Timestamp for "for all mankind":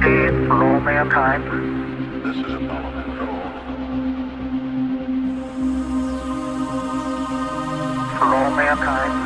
0.46-1.42, 8.16-9.17